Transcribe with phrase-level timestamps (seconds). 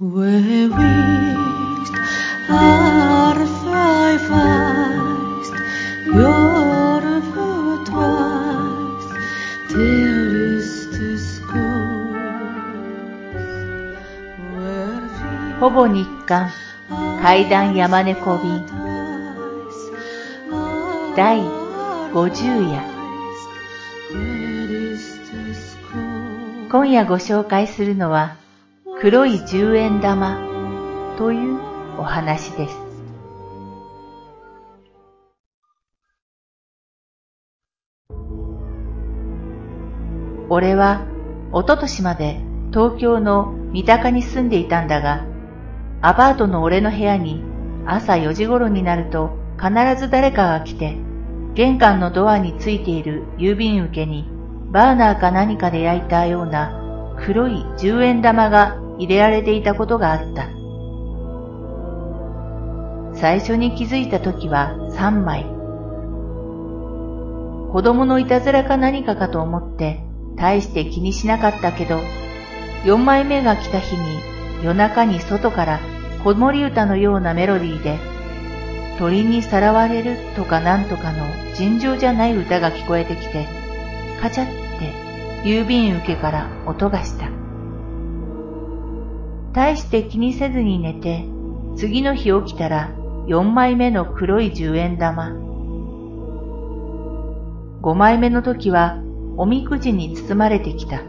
[0.00, 1.92] Where wisst
[2.48, 3.34] are
[4.14, 5.54] verweist,
[6.06, 7.02] your
[7.34, 9.10] vertweist,
[9.68, 12.14] der ist es gut.
[14.54, 16.48] Where ほぼ日刊
[17.20, 18.64] 階段山猫便
[21.16, 21.40] 第
[22.12, 22.80] 50夜
[26.70, 28.36] 今夜ご紹介するのは
[29.00, 30.40] 黒い十円玉
[31.18, 31.60] という
[31.98, 32.76] お話です。
[40.48, 41.06] 俺は
[41.52, 42.40] 一昨年まで
[42.72, 45.24] 東京の三鷹に住んでいたんだが、
[46.02, 47.44] アパートの俺の部屋に
[47.86, 50.96] 朝4時頃になると必ず誰かが来て、
[51.54, 54.28] 玄関のドアについている郵便受けに
[54.72, 60.48] バーナーか何かで焼いたような黒い十円玉が入れられていたことがあった。
[63.14, 65.44] 最初に気づいた時は3枚。
[67.72, 70.02] 子供のいたずらか何かかと思って
[70.36, 71.98] 大して気にしなかったけど、
[72.84, 74.20] 4枚目が来た日に
[74.62, 75.80] 夜中に外から
[76.24, 77.98] 子守歌のようなメロディーで、
[78.98, 83.46] 鳥にさらわれるとかなんとかの尋常じゃない歌が聞こえてきて、
[84.20, 84.92] カチャって
[85.44, 87.27] 郵便受けから音がした。
[89.52, 91.24] 大して気にせずに寝て、
[91.76, 92.90] 次の日起きたら
[93.26, 95.32] 4枚目の黒い十円玉。
[97.82, 98.98] 5枚目の時は
[99.36, 101.02] おみくじに包まれてきた。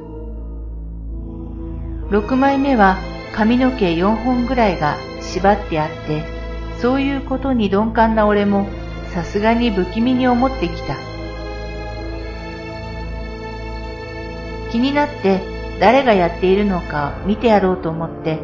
[2.10, 2.98] 6枚目は
[3.36, 6.23] 髪の毛4本ぐらいが縛ってあって、
[6.80, 8.67] そういうことに鈍感な俺も
[9.14, 10.95] さすがに不気味に思ってきた。
[14.72, 18.42] 気になって誰がやっているのか見てやろうと思って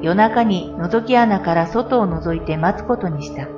[0.00, 3.48] 夜中に覗き穴から外を覗いて待つことにした。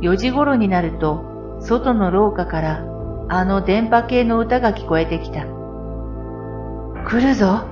[0.00, 2.84] 4時頃になると外の廊下から
[3.28, 5.44] あの電波系の歌が聞こえてきた。
[7.04, 7.62] 来るぞ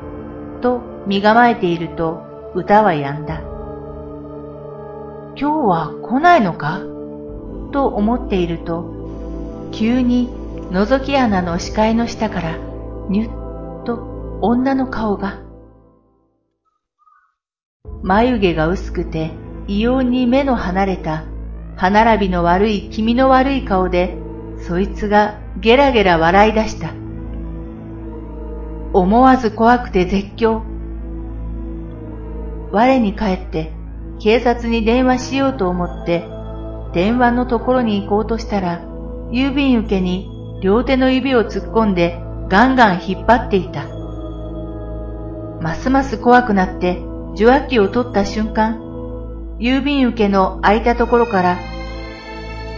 [0.60, 3.40] と身構えていると歌は止んだ。
[5.38, 6.80] 今日は来ないのか？
[7.72, 10.30] と思っていると、急に
[10.76, 12.58] 覗き穴の視界の下から
[13.08, 13.94] ニュッと
[14.42, 15.40] 女の顔が。
[18.02, 19.30] 眉毛が薄くて
[19.68, 21.24] 異様に目の離れた
[21.76, 24.18] 歯並びの悪い気味の悪い顔で、
[24.68, 26.90] そいつがゲラゲラ笑い出した。
[28.92, 30.60] 思わず怖くて絶叫。
[32.70, 33.72] 我に帰って
[34.18, 36.28] 警察に電話しようと思って
[36.92, 38.82] 電話のところに行こうとしたら
[39.30, 42.18] 郵便受けに両手の指を突っ込んで
[42.48, 43.86] ガンガン引っ張っていた。
[45.60, 47.02] ますます怖くなって
[47.34, 48.80] 受話器を取った瞬間、
[49.58, 51.58] 郵便受けの空いたところから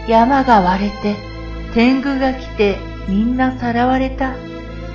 [0.09, 1.17] 山が割れて
[1.75, 2.79] 天狗が来て
[3.09, 4.35] みんなさらわれた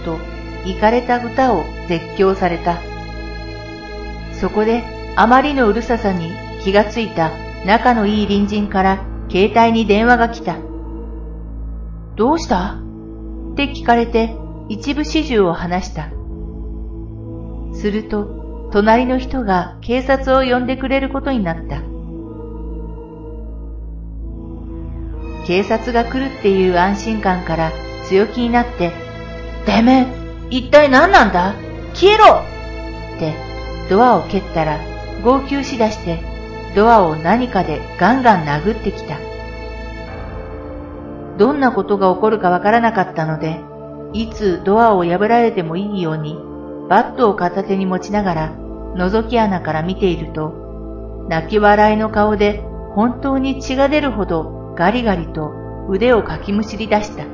[0.06, 0.18] と
[0.66, 2.82] 行かれた歌を絶叫された。
[4.34, 4.84] そこで
[5.16, 7.32] あまりのうるささに気がついた
[7.66, 10.73] 仲のいい隣人から携帯に電話が来た。
[12.16, 12.76] どうした？
[13.54, 14.36] って聞かれて
[14.70, 16.10] 一部始終を話した。
[17.76, 21.82] すると、隣の人が警察を呼んでくれることになった。
[25.46, 27.72] 警察が来るっていう安心感から
[28.06, 28.92] 強気になって、
[29.66, 30.08] てめえ、
[30.50, 31.56] 一体何なんだ？
[31.94, 32.44] 消えろ
[33.16, 33.34] って
[33.90, 34.80] ドアを蹴ったら
[35.24, 36.20] 号泣しだして
[36.76, 39.18] ドアを何かでガンガン殴ってきた。
[41.38, 43.62] どんなことが起こるかわからなかったので、
[44.14, 46.38] いつドアを破られてもいいように
[46.90, 48.52] バットを片手に持ちながら
[48.96, 52.62] 覗き穴から見ていると、泣き笑いの顔で
[52.96, 55.52] 本当に血が出るほどガリガリと
[55.90, 57.26] 腕をかきむしり出した。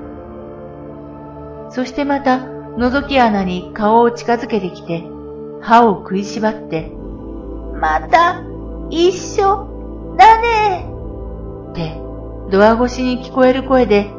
[1.71, 5.03] そしてまた覗き穴に顔を近づけてきて、
[5.61, 6.91] 歯を食いしばって、
[7.79, 8.41] また、
[8.89, 10.85] 一緒、だね
[11.71, 12.08] って、
[12.51, 14.09] ドア越しに聞こえる声で、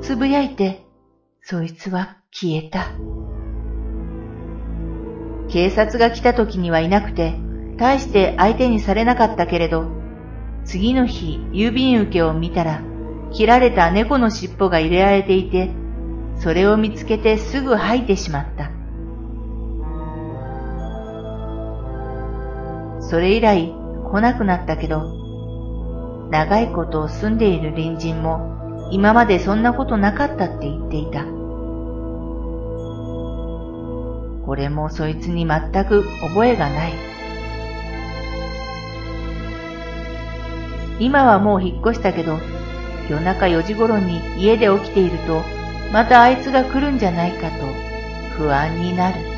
[0.00, 0.86] つぶやいて、
[1.42, 2.92] そいつは消えた。
[5.48, 7.34] 警察が来た時にはいなくて、
[7.78, 9.88] 大して相手にされなかったけれど、
[10.64, 12.80] 次の日郵便受けを見たら、
[13.32, 15.70] 切られた猫の尻尾が入れられていて、
[16.36, 18.70] それを見つけてすぐ吐いてしまった。
[23.00, 23.74] それ以来
[24.12, 25.19] 来なくなったけど、
[26.30, 31.24] 長いことを住んでいる隣人も今までそんなことなかったって言っていた。
[34.46, 36.92] 俺もそいつに全く覚えがない。
[40.98, 42.38] 今はもう引っ越したけど、
[43.08, 45.42] 夜中4時頃に家で起きていると、
[45.92, 47.66] またあいつが来るんじゃないかと
[48.36, 49.29] 不安になる。